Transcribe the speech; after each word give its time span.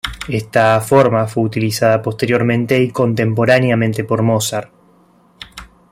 Esta 0.29 0.81
forma 0.81 1.27
fue 1.27 1.43
utilizada 1.43 2.01
posteriormente 2.01 2.81
y 2.81 2.89
contemporáneamente 2.89 4.03
por 4.03 4.23
Mozart. 4.23 4.71